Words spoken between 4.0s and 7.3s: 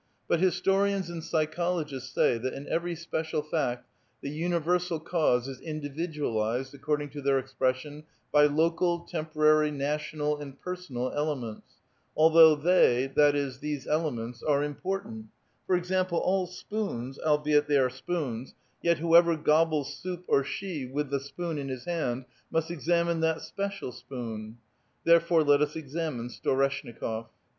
the universal cause is'' individualized," according to